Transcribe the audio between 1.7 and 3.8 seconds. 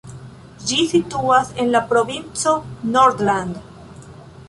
la provinco Nordland.